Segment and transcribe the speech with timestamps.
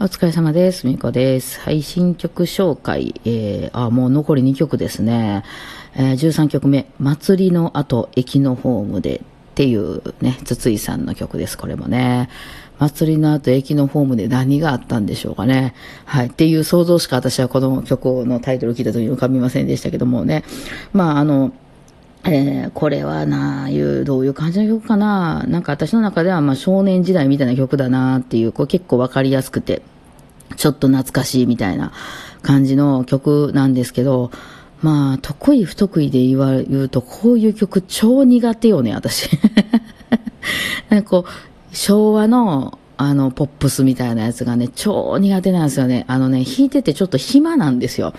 [0.00, 0.86] お疲れ様です。
[0.86, 1.58] みこです。
[1.58, 3.20] はい、新曲紹介。
[3.24, 5.42] えー、あ、もう残り2曲ですね。
[5.96, 9.20] えー、13曲目、祭りの後、駅のホームでっ
[9.56, 12.28] ていうね、筒井さんの曲です、これもね。
[12.78, 15.74] 祭りの後、駅のホームで何があったんでしょうかね。
[16.04, 16.26] はい。
[16.28, 20.44] っていう想像しか私はこの曲のタイトルを聞いた時に浮かびませんでしたけどもね。
[20.92, 21.50] まあ、あの、
[22.24, 29.82] えー、これはないう、どういう感じの曲かななんか私の中では、まあ、少年時代みたいな曲だなっていう、これ結構わかりやすくて、
[30.56, 31.92] ちょっと懐かしいみたいな
[32.42, 34.30] 感じの曲なんですけど、
[34.82, 39.28] まあ、得意不得意で言わ言うと、こういう曲超苦手よね、私。
[40.88, 46.04] なんかこう、昭和の、あの、ポップスみたいなやつがね、超苦手なんですよね。
[46.08, 48.12] あのね、弾いててちょっと暇なんですよ。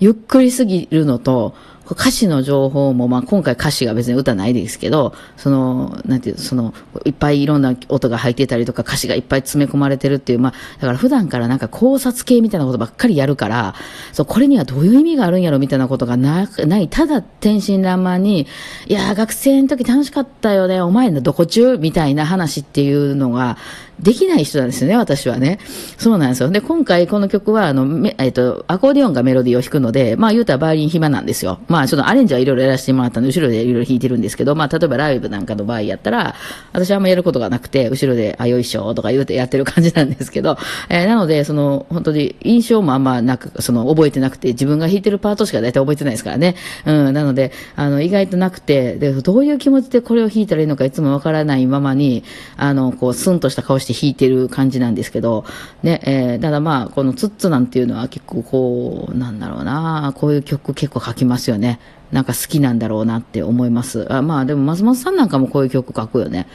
[0.00, 1.54] ゆっくりすぎるのと、
[1.94, 6.74] 歌詞の情報も、まあ、今回歌詞が別に歌ないですけど、その、なんていう、その、
[7.04, 13.74] いっぱいいろんな音が入ってたりとか、歌詞がいっぱい詰め込まれてるっていう、まあ、だから普段からなんか考察系みたいなことばっかりやるから、
[14.12, 18.46] そう、これにはどういう意味があるんやろみたいなことがな、ない、ただ天真爛漫に、
[18.86, 21.78] いや学生の時楽しかったよね、お前のどこ中？
[21.78, 23.56] みたいな話っていうのが、
[24.00, 25.58] できない人なんですよね、私はね。
[25.96, 26.50] そうなんですよ。
[26.50, 31.58] で、今回この曲は、あの、えっ、と、アコーディオンがメロディーを弾くので、まあ言うたらバイオリン暇なんですよ。
[31.68, 36.34] まあちょっとアレンジはいろいろやらせてもらったので、後ろでいろいろ弾いてるんですけど、まあ例えばライブなんかの場合やったら、
[36.72, 46.54] 私はあんまやることがなくて、後ろで、あ、よいしょとか言うてやってる感じなんですけど、 えー、なので、その、本当に印象もあんまなく、その、覚えてなくて、自分が弾いてるパートしか大体覚えてないですからね。
[46.86, 52.22] うん、なので、あの、意外となくて、で、どういう気持ちでこれを弾いたらいいのかいつもわからないままに、
[52.56, 55.44] あの、こう、スンとした顔して弾いてる感じなんですけど、
[55.82, 61.80] ね、えー、ただまあ、このツッツなんていうのは結構こう、なんだろうな、こういう曲結構書きますよね。
[62.12, 64.12] なんか好きなんだろうなって思います。
[64.12, 66.46] あまあでも松本さんなんかもこういう曲書くよね。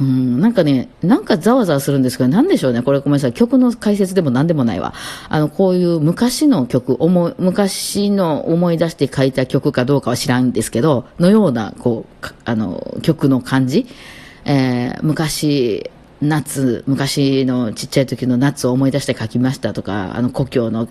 [0.00, 2.82] うん、なんかね、なんかざわざわするんですけど、なんでしょうね。
[2.82, 3.32] これごめんなさい。
[3.32, 4.92] 曲の解説でも何でもないわ。
[5.28, 13.86] あの、こういう昔の曲、思い、昔の思い出して書いた曲かどうかは知らんですけど、のような、こう、あの、曲の感じ。
[14.44, 15.90] えー、昔、
[16.24, 20.88] 夏、昔のちっちゃい時の夏を思い出して書きましたとか、あの故郷の、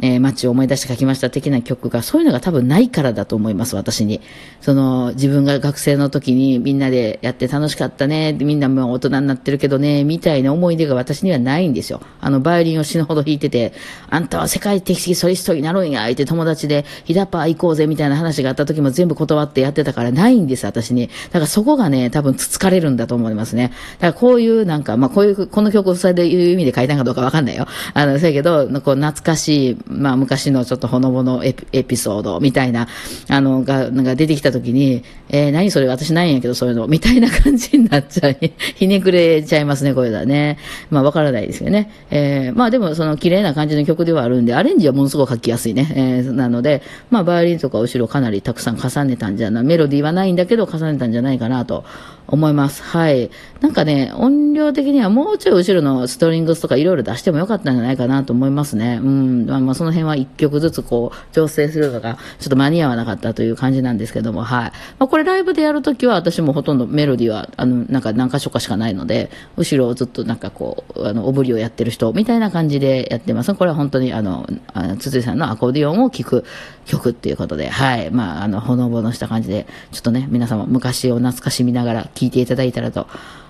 [0.00, 4.20] えー、街を思い出して書きました的な曲が、そういうのが多分ないからだと思います、私に。
[4.60, 12.00] その、自分が学生の時にみんなでやって楽しかったね、みんなも大人になってるけどね、みたいな思い出が私にはないんですよ。
[12.20, 13.72] あの、バイオリンを死ぬほど弾いてて、
[14.08, 21.08] あんたは世界的ソリストになるんや、って友達で、ヒダパー行こうぜ、みたいな話があった時も全部断ってやってたからないんです、私に。
[21.08, 23.72] だからそこがね、多分つつかれるんだと思いますね。
[23.98, 27.66] だからこういうなんか、まあこういう、この曲をそれでいう意味で書いたかどうかわかんないよ。
[27.94, 32.88] あの、そうやけど、こう懐かしい、まあ昔のちょっとほのぼのエピエピソードみたいな、
[33.28, 40.58] あの、が、なんか出てきた時に、えー、何それ私ないんやけどそういうの、みたいな感じになっちゃい、 ひねくれちゃいますね、これだね。
[40.90, 41.90] まあわからないですよね。
[42.10, 45.92] えー、まあでもその綺麗な感じの曲ではあるんで、アレンジはものすごく書きやすいね。
[45.94, 51.84] えー、なので、まあバイオリンとか後ろかなりたくさん重ねたんじゃない、メロディーはないんだけど重ねたんじゃないかなと
[52.26, 52.82] 思います。
[52.82, 53.30] はい。
[53.60, 58.98] なんかね、音量的にはもうちょい後ろのストリングスとかいろいろ出してもよかったんじゃないかなと思いますね。
[59.02, 59.46] うん。
[59.46, 64.72] まあ、まあ、その辺は一曲ずつこう、調整するのがちょっと間に合わなかったという感じなんですけども、はい。
[64.98, 73.54] まあ、これライブでやるときは私もほとんどメロディーは、あの、なんか何箇所かしかないので、後ろをずっとなんかこう、あの、おぶりをやってる人みたいな感じでやってます。
[73.54, 76.44] これは本当にあの、あの筒井さんのアコーディオンを聴く
[76.84, 78.10] 曲っていうことで、はい。
[78.10, 83.06] まあ、あの、ほのぼのした感じで、ちょっとね、皆様昔を懐かしみながら聴いていただいたらと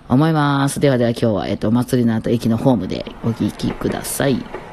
[0.08, 0.80] 思います。
[0.80, 4.63] ではでは今日は、えっと、祭りの後駅のホームでお聴きください。